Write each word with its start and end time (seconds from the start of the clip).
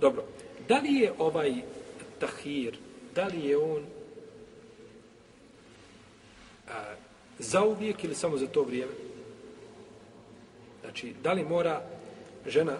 Dobro. 0.00 0.24
Da 0.68 0.78
li 0.78 0.94
je 0.94 1.12
ovaj 1.18 1.54
tahir, 2.18 2.76
da 3.14 3.26
li 3.26 3.48
je 3.48 3.58
on 3.58 3.82
a, 6.68 6.94
za 7.38 7.64
uvijek 7.64 8.04
ili 8.04 8.14
samo 8.14 8.38
za 8.38 8.46
to 8.46 8.62
vrijeme? 8.62 8.92
Znači, 10.80 11.14
da 11.22 11.32
li 11.32 11.44
mora 11.44 11.82
žena, 12.46 12.76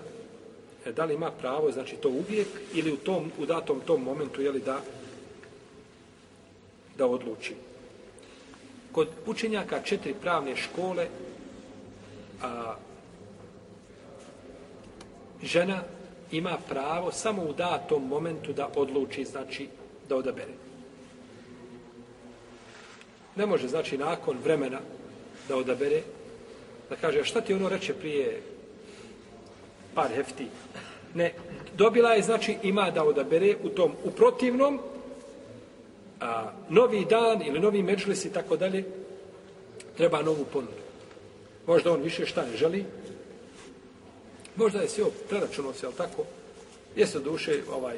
e, 0.86 0.92
da 0.92 1.04
li 1.04 1.14
ima 1.14 1.30
pravo, 1.30 1.72
znači 1.72 1.96
to 1.96 2.08
uvijek 2.08 2.48
ili 2.74 2.92
u 2.92 2.96
tom, 2.96 3.32
u 3.38 3.46
datom 3.46 3.80
tom 3.80 4.02
momentu, 4.02 4.42
je 4.42 4.50
li 4.50 4.60
da 4.60 4.80
da 6.98 7.06
odluči. 7.06 7.54
Kod 8.92 9.08
učenjaka 9.26 9.82
četiri 9.82 10.14
pravne 10.22 10.56
škole 10.56 11.08
a, 12.42 12.74
žena 15.42 15.82
ima 16.32 16.58
pravo 16.68 17.12
samo 17.12 17.42
u 17.42 17.52
datom 17.52 18.08
momentu 18.08 18.52
da 18.52 18.68
odluči, 18.76 19.24
znači 19.24 19.68
da 20.08 20.16
odabere. 20.16 20.52
Ne 23.36 23.46
može, 23.46 23.68
znači, 23.68 23.98
nakon 23.98 24.36
vremena 24.44 24.78
da 25.48 25.56
odabere, 25.56 26.02
da 26.90 26.96
kaže, 26.96 27.20
a 27.20 27.24
šta 27.24 27.40
ti 27.40 27.54
ono 27.54 27.68
reče 27.68 27.94
prije 27.94 28.42
par 29.94 30.08
hefti? 30.14 30.46
Ne, 31.14 31.32
dobila 31.76 32.12
je, 32.12 32.22
znači, 32.22 32.56
ima 32.62 32.90
da 32.90 33.04
odabere 33.04 33.56
u 33.62 33.68
tom, 33.68 33.92
u 34.04 34.10
protivnom, 34.10 34.80
a, 36.20 36.50
novi 36.68 37.04
dan 37.04 37.42
ili 37.42 37.60
novi 37.60 37.82
međlis 37.82 38.24
i 38.24 38.32
tako 38.32 38.56
dalje, 38.56 38.84
treba 39.96 40.22
novu 40.22 40.44
ponudu. 40.52 40.86
Možda 41.66 41.92
on 41.92 42.02
više 42.02 42.26
šta 42.26 42.46
ne 42.46 42.56
želi, 42.56 42.84
možda 44.56 44.80
je 44.80 44.88
sve 44.88 45.04
preračuno 45.28 45.72
se, 45.72 45.86
ali 45.86 45.94
tako, 45.94 46.24
jeste 46.96 47.18
duše, 47.18 47.62
ovaj, 47.72 47.96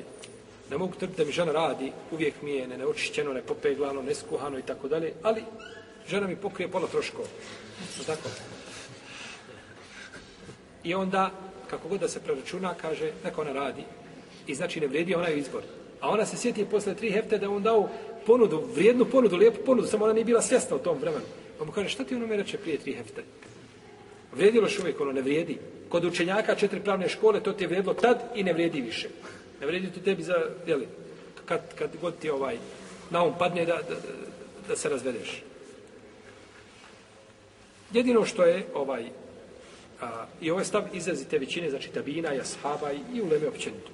ne 0.70 0.78
mogu 0.78 0.92
trpiti 0.98 1.18
da 1.18 1.24
mi 1.24 1.32
žena 1.32 1.52
radi, 1.52 1.92
uvijek 2.12 2.34
mi 2.42 2.52
je 2.52 2.68
ne 2.68 2.78
neočišćeno, 2.78 3.32
ne 3.32 3.42
popeglano, 3.42 4.02
neskuhano 4.02 4.58
i 4.58 4.62
tako 4.62 4.88
dalje, 4.88 5.12
ali 5.22 5.42
žena 6.08 6.26
mi 6.26 6.36
pokrije 6.36 6.70
pola 6.70 6.86
troškova. 6.86 7.28
Tako. 8.06 8.28
I 10.84 10.94
onda, 10.94 11.30
kako 11.70 11.88
god 11.88 12.00
da 12.00 12.08
se 12.08 12.20
preračuna, 12.20 12.74
kaže, 12.74 13.12
neka 13.24 13.40
ona 13.40 13.52
radi 13.52 13.82
i 14.46 14.54
znači 14.54 14.80
ne 14.80 14.86
vrijedi 14.86 15.14
onaj 15.14 15.38
izbor. 15.38 15.62
A 16.00 16.08
ona 16.08 16.26
se 16.26 16.36
sjeti 16.36 16.64
posle 16.64 16.94
tri 16.94 17.10
hefte 17.10 17.38
da 17.38 17.50
on 17.50 17.62
dao 17.62 17.88
ponudu, 18.26 18.62
vrijednu 18.74 19.04
ponudu, 19.04 19.36
lijepu 19.36 19.64
ponudu, 19.66 19.86
samo 19.86 20.04
ona 20.04 20.14
nije 20.14 20.24
bila 20.24 20.42
svjesna 20.42 20.76
u 20.76 20.78
tom 20.78 20.98
vremenu. 20.98 21.24
Pa 21.58 21.64
mu 21.64 21.72
kaže, 21.72 21.88
šta 21.88 22.04
ti 22.04 22.14
ono 22.14 22.26
me 22.26 22.36
reče 22.36 22.58
prije 22.58 22.78
tri 22.78 22.94
hefte? 22.94 23.22
Vrijedilo 24.32 24.68
što 24.68 24.82
uvijek 24.82 25.00
ono 25.00 25.12
ne 25.12 25.22
vrijedi. 25.22 25.58
Kod 25.88 26.04
učenjaka 26.04 26.54
četiri 26.54 26.80
pravne 26.80 27.08
škole 27.08 27.42
to 27.42 27.52
ti 27.52 27.64
je 27.64 27.68
vrijedilo 27.68 27.94
tad 27.94 28.18
i 28.34 28.44
ne 28.44 28.52
vrijedi 28.52 28.80
više. 28.80 29.08
Ne 29.60 29.66
vrijedi 29.66 29.92
to 29.92 30.00
tebi 30.00 30.22
za, 30.22 30.34
jeli, 30.66 30.88
kad, 31.44 31.74
kad 31.74 31.90
god 32.00 32.18
ti 32.18 32.30
ovaj, 32.30 32.56
na 33.10 33.24
um 33.24 33.34
padne 33.38 33.64
da, 33.64 33.74
da, 33.74 33.96
da, 34.68 34.76
se 34.76 34.88
razvedeš. 34.88 35.42
Jedino 37.92 38.24
što 38.24 38.44
je 38.44 38.66
ovaj, 38.74 39.04
a, 40.00 40.26
i 40.40 40.50
ovaj 40.50 40.64
stav 40.64 40.84
izrazite 40.92 41.38
većine, 41.38 41.70
znači 41.70 41.88
tabina, 41.88 42.32
jashaba 42.32 42.92
i, 42.92 43.16
i 43.16 43.22
uleme 43.22 43.48
općenito. 43.48 43.90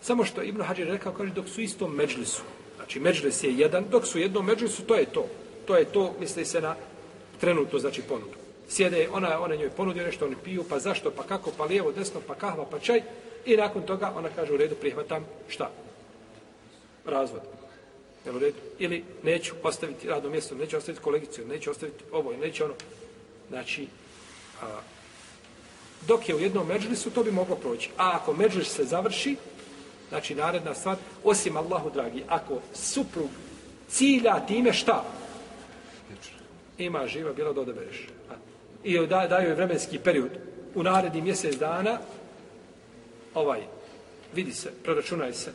Samo 0.00 0.24
što 0.24 0.42
Ibn 0.42 0.62
Hađer 0.62 0.88
rekao, 0.88 1.12
kaže, 1.12 1.32
dok 1.32 1.48
su 1.48 1.60
isto 1.60 1.88
međlisu, 1.88 2.42
znači 2.76 3.00
međlis 3.00 3.44
je 3.44 3.54
jedan, 3.54 3.84
dok 3.90 4.06
su 4.06 4.18
jednom 4.18 4.46
međlisu, 4.46 4.82
to 4.82 4.94
je 4.94 5.04
to. 5.04 5.26
To 5.66 5.76
je 5.76 5.84
to, 5.84 6.14
misli 6.20 6.44
se 6.44 6.60
na 6.60 6.76
trenutno, 7.40 7.78
znači 7.78 8.02
ponudu. 8.02 8.41
Sjede, 8.72 9.08
ona, 9.12 9.40
ona 9.40 9.54
njoj 9.54 9.70
ponudio 9.70 10.06
nešto, 10.06 10.24
oni 10.26 10.36
piju, 10.44 10.64
pa 10.68 10.78
zašto, 10.78 11.10
pa 11.10 11.22
kako, 11.22 11.50
pa 11.56 11.64
lijevo, 11.64 11.92
desno, 11.92 12.20
pa 12.26 12.34
kahva, 12.34 12.66
pa 12.70 12.78
čaj. 12.78 13.02
I 13.46 13.56
nakon 13.56 13.82
toga 13.82 14.12
ona 14.16 14.28
kaže, 14.36 14.52
u 14.52 14.56
redu, 14.56 14.74
prihvatam, 14.80 15.26
šta? 15.48 15.70
Razvod. 17.04 17.42
Jel 18.24 18.36
u 18.36 18.38
redu? 18.38 18.58
Ili 18.78 19.04
neću 19.22 19.54
ostaviti 19.62 20.08
radno 20.08 20.30
mjesto, 20.30 20.54
neću 20.54 20.76
ostaviti 20.76 21.04
kolegicu, 21.04 21.46
neću 21.46 21.70
ostaviti 21.70 22.04
ovo, 22.12 22.32
neću 22.32 22.64
ono. 22.64 22.74
Znači, 23.48 23.86
a, 24.62 24.80
dok 26.06 26.28
je 26.28 26.34
u 26.34 26.40
jednom 26.40 26.66
međlisu, 26.66 27.10
to 27.10 27.22
bi 27.22 27.30
moglo 27.30 27.56
proći. 27.56 27.90
A 27.96 28.16
ako 28.16 28.32
međlis 28.32 28.68
se 28.68 28.84
završi, 28.84 29.36
Znači, 30.12 30.34
naredna 30.34 30.74
stvar, 30.74 30.96
osim 31.24 31.56
Allahu 31.56 31.90
dragi, 31.90 32.24
ako 32.28 32.60
suprug 32.74 33.28
cilja 33.88 34.46
time 34.46 34.72
šta? 34.72 35.04
Ima 36.78 37.06
živa, 37.06 37.32
bilo 37.32 37.52
da 37.52 37.60
odabereš. 37.60 38.08
I 38.84 39.06
da, 39.06 39.26
daju 39.26 39.48
je 39.48 39.54
vremenski 39.54 39.98
period. 39.98 40.30
U 40.74 40.82
naredni 40.82 41.20
mjesec 41.20 41.56
dana, 41.56 41.98
ovaj, 43.34 43.60
vidi 44.34 44.52
se, 44.52 44.72
proračunaj 44.84 45.32
se. 45.32 45.52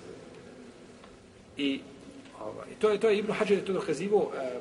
I 1.58 1.82
ovaj, 2.42 2.68
to 2.80 2.90
je 2.90 3.00
to 3.00 3.10
je 3.10 3.18
Ibn 3.18 3.32
Hađer 3.32 3.58
je 3.58 3.66
to 3.66 3.74
dokazivo 3.74 4.32
e, 4.36 4.38
eh, 4.38 4.44
e, 4.44 4.58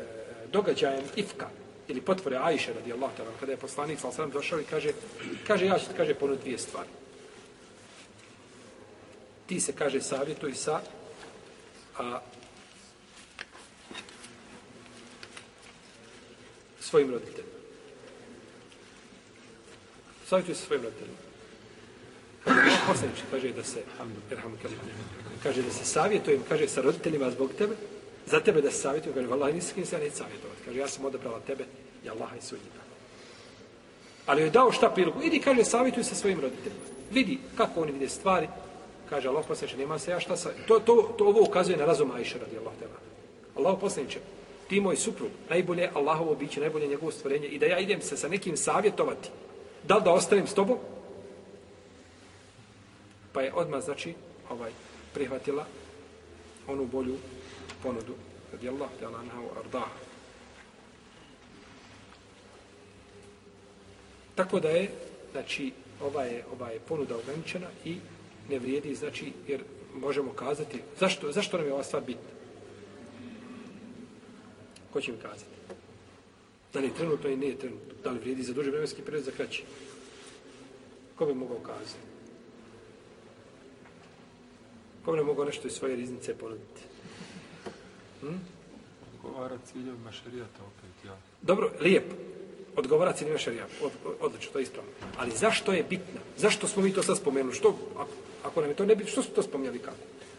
eh, 0.00 0.46
događajem 0.52 1.04
Ifka 1.16 1.48
ili 1.88 2.00
potvore 2.00 2.36
Ajše 2.36 2.72
radijallahu 2.72 3.12
ta'ala 3.18 3.40
kada 3.40 3.52
je 3.52 3.58
poslanik 3.58 3.98
sallallahu 4.00 4.32
došao 4.32 4.60
i 4.60 4.64
kaže 4.64 4.92
kaže 5.46 5.66
ja 5.66 5.78
ću 5.78 5.86
kaže 5.96 6.14
ponuditi 6.14 6.44
dvije 6.44 6.58
stvari 6.58 6.88
ti 9.50 9.60
se 9.60 9.72
kaže 9.72 10.00
savjetuj 10.00 10.54
sa 10.54 10.80
a, 11.98 12.20
svojim 16.80 17.10
roditeljima. 17.10 17.59
Savjetuj 20.30 20.54
se 20.54 20.64
svojim 20.64 20.84
roditeljima. 20.84 21.18
Poslanič 22.86 23.18
kaže 23.30 23.52
da 23.52 23.64
se 23.64 23.80
kaže 25.42 25.62
da 25.62 25.70
se 25.70 25.84
savjetujem, 25.84 26.42
kaže 26.48 26.68
sa 26.68 26.80
roditeljima 26.80 27.30
zbog 27.30 27.50
tebe, 27.58 27.74
za 28.26 28.40
tebe 28.40 28.62
da 28.62 28.70
se 28.70 28.78
savjetujem, 28.78 29.14
kaže, 29.14 29.26
vallaha, 29.26 29.52
nisi 29.52 29.74
kim 29.74 29.86
se 29.86 29.96
ja 29.96 30.00
neće 30.00 30.16
savjetovati. 30.16 30.60
Kaže, 30.64 30.78
ja 30.78 30.88
sam 30.88 31.04
odabrala 31.04 31.40
tebe 31.40 31.64
i 32.04 32.10
Allaha 32.10 32.36
i 32.36 32.42
sudnjika. 32.42 32.78
Ali 34.26 34.42
je 34.42 34.50
dao 34.50 34.72
šta 34.72 34.90
priliku? 34.90 35.22
Idi, 35.22 35.40
kaže, 35.40 35.64
savjetuj 35.64 36.04
sa 36.04 36.14
svojim 36.14 36.40
roditeljima. 36.40 36.84
Vidi 37.10 37.38
kako 37.56 37.80
oni 37.80 37.92
vide 37.92 38.08
stvari, 38.08 38.48
kaže 39.08 39.28
Allah 39.28 39.44
poslaniče, 39.48 39.76
nema 39.76 39.98
se 39.98 40.10
ja 40.10 40.20
šta 40.20 40.36
sa... 40.36 40.50
To, 40.66 40.78
to, 40.78 41.14
to 41.18 41.26
ovo 41.26 41.42
ukazuje 41.42 41.76
na 41.76 41.84
razum 41.84 42.10
Ajša 42.10 42.38
radi 42.38 42.58
Allah 42.58 42.74
teba. 42.78 42.98
Allah 43.56 43.78
poslaniče, 43.80 44.20
ti 44.68 44.80
moj 44.80 44.96
suprug, 44.96 45.30
najbolje 45.48 45.90
Allahovo 45.94 46.34
biće, 46.34 46.60
najbolje 46.60 46.86
njegovo 46.86 47.12
stvorenje 47.12 47.46
i 47.46 47.58
da 47.58 47.66
ja 47.66 47.78
idem 47.78 48.02
se 48.02 48.16
sa 48.16 48.28
nekim 48.28 48.56
savjetovati, 48.56 49.28
da 49.88 49.96
li 49.96 50.02
da 50.04 50.12
ostavim 50.12 50.46
s 50.46 50.54
tobom? 50.54 50.78
Pa 53.32 53.42
je 53.42 53.52
odmah, 53.54 53.82
znači, 53.82 54.14
ovaj, 54.50 54.70
prihvatila 55.14 55.66
onu 56.68 56.86
bolju 56.86 57.16
ponudu 57.82 58.14
radi 58.52 58.68
Allah 58.68 58.88
teba 58.98 59.18
anha 59.18 59.40
arda. 59.58 59.84
Tako 64.34 64.60
da 64.60 64.68
je, 64.68 64.90
znači, 65.32 65.72
ova 66.02 66.24
je, 66.24 66.44
ova 66.52 66.70
je 66.70 66.80
ponuda 66.80 67.16
ograničena 67.16 67.66
i 67.84 67.96
ne 68.48 68.58
vrijedi, 68.58 68.94
znači, 68.94 69.32
jer 69.48 69.64
možemo 69.94 70.32
kazati, 70.32 70.80
zašto, 71.00 71.32
zašto 71.32 71.56
nam 71.56 71.66
je 71.66 71.72
ova 71.72 71.84
stvar 71.84 72.02
bitna? 72.02 72.30
Ko 74.92 75.00
će 75.00 75.12
mi 75.12 75.18
kazati? 75.18 75.59
Da 76.72 76.78
li 76.78 76.86
je 76.86 76.94
trenutno 76.94 77.30
i 77.30 77.36
nije 77.36 77.58
trenutno? 77.58 77.94
Da 78.04 78.10
li 78.10 78.18
vrijedi 78.18 78.42
za 78.42 78.52
duži 78.52 78.70
vremenski 78.70 79.02
period, 79.02 79.24
za 79.24 79.30
kraći? 79.30 79.64
Ko 81.16 81.26
bi 81.26 81.34
mogao 81.34 81.58
kazati? 81.58 82.10
Ko 85.04 85.12
bi 85.12 85.18
ne 85.18 85.24
mogao 85.24 85.44
nešto 85.44 85.68
iz 85.68 85.74
svoje 85.74 85.96
riznice 85.96 86.34
ponuditi? 86.38 86.82
Hm? 88.20 88.36
Odgovara 89.14 89.58
ciljevima 89.72 90.12
šarijata 90.12 90.62
opet, 90.62 91.04
ja. 91.04 91.16
Dobro, 91.42 91.70
lijepo 91.80 92.14
odgovara 92.76 93.12
ciljima 93.12 93.38
šarijata. 93.38 93.74
Od, 93.82 93.92
odlično, 94.20 94.52
to 94.52 94.58
je 94.58 94.62
ispravno. 94.62 94.90
Ali 95.16 95.30
zašto 95.30 95.72
je 95.72 95.82
bitno? 95.82 96.20
Zašto 96.36 96.68
smo 96.68 96.82
mi 96.82 96.92
to 96.92 97.02
sad 97.02 97.16
spomenuli? 97.16 97.54
Što, 97.54 97.78
ako, 97.96 98.10
ako 98.44 98.60
nam 98.60 98.70
je 98.70 98.76
to 98.76 98.86
ne 98.86 98.96
bitno, 98.96 99.12
što 99.12 99.22
smo 99.22 99.34
to 99.34 99.42
spomenuli 99.42 99.78
kako? 99.78 99.96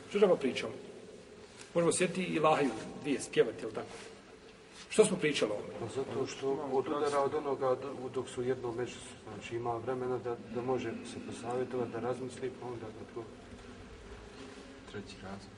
Što 0.10 0.20
ćemo 0.20 0.36
pričamo? 0.36 0.74
Možemo 1.74 1.92
sjetiti 1.92 2.24
i 2.24 2.40
lahaju, 2.40 2.70
dvije, 3.02 3.22
spjevati, 3.22 3.64
ili 3.64 3.74
tako? 3.74 3.88
Što 4.92 5.06
smo 5.06 5.18
pričali 5.18 5.52
o 5.52 5.54
ovome? 5.54 5.74
Pa 5.80 5.88
zato 5.88 6.28
što 6.28 6.52
od 6.72 6.88
udara 6.88 7.20
od 7.20 7.34
onoga 7.34 7.76
dok 8.14 8.30
su 8.30 8.44
jedno 8.44 8.72
među, 8.72 8.96
znači 9.34 9.56
ima 9.56 9.78
vremena 9.78 10.18
da, 10.18 10.36
da 10.56 10.62
može 10.62 10.90
se 10.90 11.20
posavjetovati, 11.28 11.92
da 11.92 12.00
razmisli, 12.00 12.52
pa 12.62 12.68
onda 12.68 12.86
da 12.86 13.14
to... 13.14 13.24
Treći 14.92 15.16
razlog. 15.24 15.52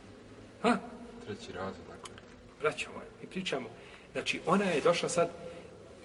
Ha? 0.62 0.78
Treći 1.26 1.52
razlog, 1.52 1.86
dakle. 1.88 2.14
Vraćamo, 2.62 2.96
mi 3.22 3.28
pričamo. 3.28 3.70
Znači, 4.12 4.40
ona 4.46 4.66
je 4.66 4.82
došla 4.82 5.10
sad, 5.10 5.30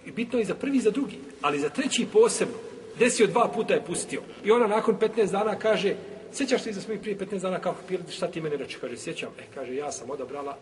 I 0.08 0.10
bitno 0.10 0.38
je 0.38 0.44
za 0.44 0.54
prvi 0.54 0.76
i 0.76 0.80
za 0.80 0.90
drugi, 0.90 1.18
ali 1.42 1.60
za 1.60 1.68
treći 1.68 2.06
posebno. 2.12 2.54
Desio 2.98 3.26
dva 3.26 3.48
puta 3.48 3.74
je 3.74 3.84
pustio. 3.84 4.22
I 4.44 4.50
ona 4.50 4.66
nakon 4.66 4.98
15 4.98 5.30
dana 5.30 5.58
kaže, 5.58 5.94
sjećaš 6.32 6.62
se 6.62 6.72
da 6.72 6.80
smo 6.80 6.94
i 6.94 6.98
prije 6.98 7.18
15 7.18 7.40
dana 7.40 7.58
kako 7.58 7.78
piliti, 7.88 8.12
šta 8.12 8.28
ti 8.28 8.40
meni 8.40 8.56
reče? 8.56 8.78
Kaže, 8.80 8.96
sjećam. 8.96 9.30
E, 9.38 9.42
kaže, 9.54 9.74
ja 9.74 9.92
sam 9.92 10.10
odabrala 10.10 10.56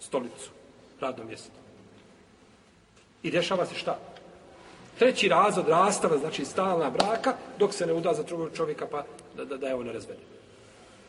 stolicu, 0.00 0.50
radno 1.00 1.24
mjesto. 1.24 1.50
I 3.22 3.30
dešava 3.30 3.66
se 3.66 3.74
šta? 3.74 3.98
Treći 4.98 5.28
razod 5.28 5.68
rastava, 5.68 6.18
znači 6.18 6.44
stalna 6.44 6.90
braka, 6.90 7.34
dok 7.58 7.74
se 7.74 7.86
ne 7.86 7.92
uda 7.92 8.14
za 8.14 8.22
drugog 8.22 8.50
čovjeka, 8.56 8.86
pa 8.86 9.04
da, 9.36 9.44
da, 9.44 9.56
da 9.56 9.66
je 9.66 9.74
ona 9.74 9.92
razvede. 9.92 10.20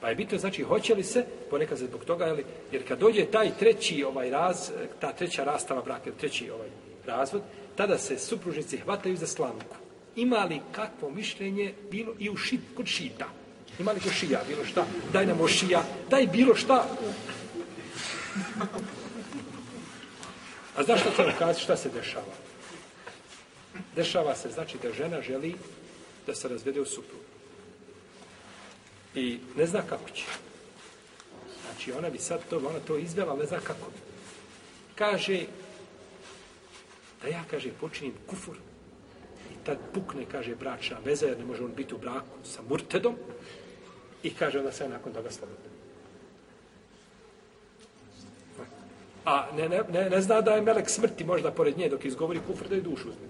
Pa 0.01 0.09
je 0.09 0.15
bitno, 0.15 0.37
znači, 0.37 0.63
hoće 0.63 0.95
li 0.95 1.03
se, 1.03 1.25
ponekad 1.49 1.77
se 1.77 1.85
zbog 1.85 2.05
toga, 2.05 2.25
jeli, 2.25 2.45
jer 2.71 2.87
kad 2.87 2.99
dođe 2.99 3.25
taj 3.25 3.51
treći 3.59 4.03
ovaj 4.03 4.29
raz, 4.29 4.71
ta 4.99 5.13
treća 5.13 5.43
rastava 5.43 5.81
braka, 5.81 6.11
treći 6.19 6.49
ovaj 6.49 6.69
razvod, 7.05 7.41
tada 7.75 7.97
se 7.97 8.19
supružnici 8.19 8.77
hvataju 8.77 9.17
za 9.17 9.27
slamku. 9.27 9.75
Ima 10.15 10.43
li 10.43 10.59
kakvo 10.71 11.09
mišljenje 11.09 11.73
bilo 11.91 12.13
i 12.19 12.29
u 12.29 12.37
šit, 12.37 12.61
kod 12.75 12.85
šita? 12.85 13.25
Ima 13.79 13.91
li 13.91 13.99
kod 13.99 14.11
šija 14.11 14.41
bilo 14.47 14.65
šta? 14.65 14.85
Daj 15.13 15.25
nam 15.25 15.47
šija, 15.47 15.83
daj 16.09 16.27
bilo 16.27 16.55
šta. 16.55 16.85
A 20.79 20.83
znaš 20.83 21.01
što 21.01 21.11
ćemo 21.11 21.53
šta 21.53 21.77
se 21.77 21.89
dešava? 21.89 22.35
Dešava 23.95 24.35
se, 24.35 24.49
znači, 24.49 24.77
da 24.83 24.93
žena 24.93 25.21
želi 25.21 25.55
da 26.25 26.35
se 26.35 26.47
razvede 26.47 26.81
u 26.81 26.85
suprugu. 26.85 27.23
I 29.15 29.39
ne 29.57 29.65
zna 29.65 29.81
kako 29.89 30.09
će. 30.09 30.23
Znači, 31.65 31.91
ona 31.91 32.09
bi 32.09 32.17
sad 32.17 32.39
to, 32.49 32.57
ona 32.57 32.79
to 32.87 32.97
izvela, 32.97 33.35
ne 33.35 33.45
zna 33.45 33.59
kako. 33.59 33.91
Kaže, 34.95 35.41
da 37.21 37.27
ja, 37.27 37.43
kaže, 37.51 37.71
počinim 37.81 38.13
kufur, 38.27 38.55
i 39.51 39.65
tad 39.65 39.77
pukne, 39.93 40.25
kaže, 40.31 40.55
bračna 40.55 40.97
veza, 41.05 41.25
jer 41.25 41.39
ne 41.39 41.45
može 41.45 41.63
on 41.63 41.73
biti 41.75 41.95
u 41.95 41.97
braku 41.97 42.37
sa 42.43 42.61
murtedom, 42.69 43.15
i 44.23 44.33
kaže, 44.33 44.59
onda 44.59 44.71
se 44.71 44.89
nakon 44.89 45.13
toga 45.13 45.31
slobodno. 45.31 45.68
A 49.25 49.47
ne, 49.57 49.69
ne, 49.69 49.81
ne, 49.91 50.09
ne 50.09 50.21
zna 50.21 50.41
da 50.41 50.55
je 50.55 50.61
melek 50.61 50.89
smrti 50.89 51.23
možda 51.23 51.51
pored 51.51 51.77
nje 51.77 51.89
dok 51.89 52.05
izgovori 52.05 52.39
kufr 52.47 52.67
da 52.67 52.75
je 52.75 52.81
dušu 52.81 53.09
uzme. 53.09 53.27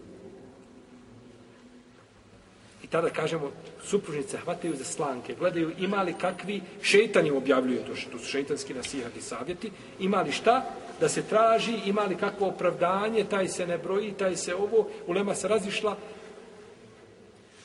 I 2.84 2.88
tada 2.88 3.10
kažemo, 3.10 3.52
supružnice 3.84 4.38
hvataju 4.38 4.76
za 4.76 4.84
slanke, 4.84 5.36
gledaju 5.40 5.72
imali 5.80 6.14
kakvi, 6.14 6.62
šeitan 6.82 7.32
objavljuju, 7.32 7.84
to, 7.88 7.96
što 7.96 8.20
su 8.20 8.26
šeitanski 8.26 8.74
nasihat 8.74 9.18
i 9.18 9.22
savjeti, 9.22 9.72
imali 10.00 10.32
šta, 10.32 10.66
da 11.00 11.10
se 11.10 11.24
traži, 11.24 11.80
imali 11.86 12.16
kakvo 12.16 12.48
opravdanje, 12.48 13.24
taj 13.24 13.48
se 13.48 13.68
ne 13.68 13.78
broji, 13.78 14.12
taj 14.12 14.36
se 14.36 14.56
ovo, 14.56 14.88
ulema 15.08 15.36
se 15.36 15.48
razišla, 15.48 15.98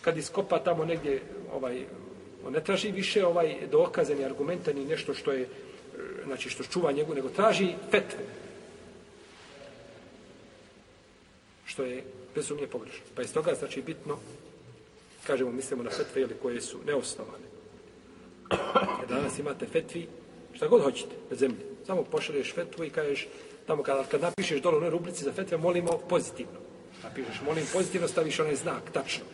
kad 0.01 0.17
iskopa 0.17 0.59
tamo 0.59 0.85
negdje, 0.85 1.23
ovaj, 1.53 1.85
on 2.47 2.53
ne 2.53 2.61
traži 2.61 2.91
više 2.91 3.27
ovaj 3.27 3.57
dokaze, 3.71 4.15
ni 4.15 4.25
argumenta, 4.25 4.73
ni 4.73 4.85
nešto 4.85 5.15
što 5.15 5.33
je, 5.33 5.49
znači 6.25 6.51
što 6.51 6.65
čuva 6.65 6.93
njegu, 6.93 7.15
nego 7.15 7.29
traži 7.29 7.75
fetvu. 7.91 8.19
Što 11.67 11.83
je 11.83 12.05
bezumnije 12.35 12.69
pogrešno. 12.69 13.05
Pa 13.15 13.23
iz 13.23 13.33
toga 13.33 13.55
znači 13.55 13.83
bitno, 13.83 14.19
kažemo, 15.27 15.53
mislimo 15.53 15.83
na 15.83 15.91
fetve 15.91 16.23
ili 16.23 16.35
koje 16.43 16.61
su 16.61 16.79
neosnovane. 16.87 17.45
Jer 19.01 19.09
danas 19.09 19.39
imate 19.39 19.67
fetvi, 19.67 20.09
šta 20.53 20.69
god 20.69 20.83
hoćete 20.83 21.15
na 21.31 21.37
zemlji. 21.37 21.59
Samo 21.87 22.05
pošalješ 22.05 22.55
fetvu 22.55 22.85
i 22.85 22.91
kažeš, 22.91 23.29
tamo 23.67 23.83
kad, 23.83 24.09
kad 24.09 24.21
napišeš 24.21 24.61
dole 24.61 24.87
u 24.87 24.91
rubrici 24.91 25.25
za 25.25 25.33
fetve, 25.33 25.57
molimo 25.57 25.99
pozitivno. 26.09 26.59
Napišeš, 27.03 27.41
molim 27.45 27.65
pozitivno, 27.73 28.09
staviš 28.09 28.41
onaj 28.41 28.57
znak, 28.57 28.83
tačno. 28.93 29.25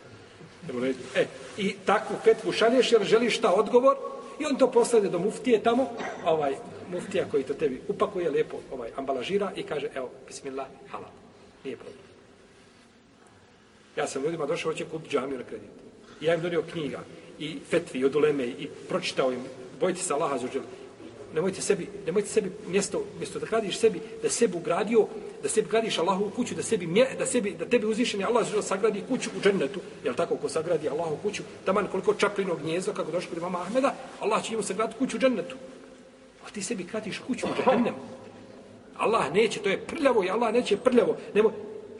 E, 1.15 1.25
I 1.57 1.75
takvu 1.85 2.15
fetvu 2.23 2.51
šalješ 2.51 2.91
jer 2.91 3.03
želiš 3.03 3.37
šta 3.37 3.53
odgovor 3.53 3.97
i 4.39 4.45
on 4.45 4.57
to 4.57 4.71
poslade 4.71 5.09
do 5.09 5.19
muftije 5.19 5.63
tamo, 5.63 5.89
ovaj 6.25 6.55
muftija 6.91 7.25
koji 7.31 7.43
to 7.43 7.53
tebi 7.53 7.81
upakuje, 7.87 8.29
lijepo 8.29 8.57
ovaj, 8.71 8.89
ambalažira 8.95 9.51
i 9.55 9.63
kaže, 9.63 9.87
evo, 9.95 10.09
bismillah, 10.27 10.67
halal. 10.91 11.09
Nije 11.63 11.77
problem. 11.77 12.01
Ja 13.95 14.07
sam 14.07 14.23
ljudima 14.23 14.45
došao, 14.45 14.71
hoće 14.71 14.85
kupiti 14.85 15.11
džamiju 15.11 15.37
na 15.37 15.43
kredit. 15.43 15.69
I 16.21 16.25
ja 16.25 16.35
im 16.35 16.41
donio 16.41 16.63
knjiga 16.71 16.99
i 17.39 17.59
fetvi 17.69 18.05
od 18.05 18.15
uleme 18.15 18.47
i 18.47 18.67
pročitao 18.89 19.31
im, 19.31 19.43
bojite 19.79 20.01
se 20.01 20.13
Allaha 20.13 20.37
za 20.37 20.47
nemojte 21.33 21.61
sebi, 21.61 21.87
nemojte 22.05 22.29
sebi 22.29 22.51
mjesto, 22.67 23.03
mjesto 23.17 23.39
da 23.39 23.45
gradiš 23.45 23.77
sebi, 23.79 24.01
da 24.23 24.29
sebi 24.29 24.57
ugradio, 24.57 25.07
da 25.43 25.49
sebi 25.49 25.67
gradiš 25.69 25.97
Allahu 25.97 26.29
kuću, 26.35 26.55
da 26.55 26.63
sebi, 26.63 26.87
mje, 26.87 27.07
da 27.17 27.25
sebi, 27.25 27.55
da 27.59 27.65
tebi 27.65 27.85
uzvišeni 27.85 28.23
Allah 28.23 28.47
za 28.47 28.61
sagradi 28.61 29.03
kuću 29.07 29.29
u 29.37 29.41
džennetu, 29.41 29.79
jel 30.03 30.13
tako, 30.13 30.35
ko 30.35 30.49
sagradi 30.49 30.89
Allahu 30.89 31.17
kuću, 31.23 31.43
taman 31.65 31.87
koliko 31.87 32.13
čaplinog 32.13 32.61
gnjezdo, 32.61 32.93
kako 32.93 33.11
došlo 33.11 33.29
kod 33.29 33.37
imama 33.37 33.61
Ahmeda, 33.61 33.95
Allah 34.19 34.43
će 34.43 34.51
njemu 34.51 34.63
sagraditi 34.63 34.99
kuću 34.99 35.17
u 35.17 35.19
džennetu. 35.19 35.55
A 36.47 36.49
ti 36.49 36.63
sebi 36.63 36.87
kratiš 36.87 37.19
kuću 37.27 37.47
u 37.47 37.63
džennemu. 37.63 37.97
Allah 38.97 39.33
neće, 39.33 39.59
to 39.59 39.69
je 39.69 39.85
prljavo 39.85 40.23
i 40.23 40.29
Allah 40.29 40.53
neće 40.53 40.77
prljavo. 40.77 41.17
Nemo, 41.33 41.51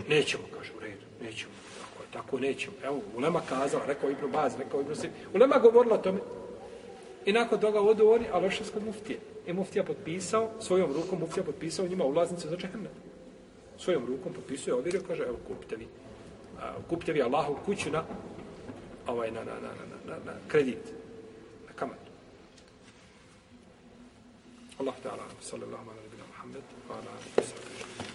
nećemo, 0.10 0.44
kaže, 0.58 0.72
u 0.78 0.80
redu, 0.80 1.06
nećemo. 1.22 1.52
Tako, 1.80 2.04
tako 2.14 2.40
nećemo. 2.40 2.76
Evo, 2.84 3.02
Ulema 3.18 3.42
kazala, 3.50 3.86
rekao 3.86 4.10
Ibn 4.10 4.32
Baz, 4.32 4.54
rekao 4.60 4.82
Ibn 4.82 4.96
Sim. 4.96 5.10
Ulema 5.34 5.58
govorila 5.58 5.96
o 5.96 5.98
tome, 5.98 6.20
I 7.26 7.34
nakon 7.34 7.60
toga 7.60 7.82
odu 7.82 8.10
oni, 8.10 8.26
a 8.34 8.40
loše 8.40 8.64
kod 8.74 8.86
muftije. 8.86 9.20
I 9.48 9.54
muftija 9.54 9.84
potpisao, 9.84 10.50
svojom 10.60 10.94
rukom 10.94 11.20
muftija 11.20 11.44
potpisao 11.44 11.88
njima 11.88 12.06
ulaznice 12.06 12.50
za 12.50 12.58
džahennem. 12.58 12.92
Svojom 13.78 14.06
rukom 14.06 14.34
potpisuje, 14.34 14.74
ovjerio, 14.74 15.02
kaže, 15.08 15.24
evo, 15.24 15.38
kupite 15.48 15.76
vi. 15.76 15.88
A, 16.62 16.74
kupite 16.90 17.14
vi 17.14 17.22
Allahu 17.22 17.56
kuću 17.66 17.92
na, 17.92 18.04
ovaj, 19.08 19.32
na, 19.32 19.44
na, 19.44 19.54
na, 19.54 19.70
na, 19.70 20.14
na, 20.14 20.16
na 20.26 20.34
kredit, 20.48 20.94
na 21.68 21.74
kamatu. 21.76 22.11
Allah 24.82 24.98
ta'ala, 25.04 25.26
sallallahu 25.40 25.88
alaihi 25.94 26.10
wa 26.10 26.14
sallam, 26.18 26.28
Muhammed, 26.34 26.66
wa 26.90 26.96
ala 26.98 27.10
alihi 27.14 27.38
wa 27.38 27.44
sallam. 27.46 28.11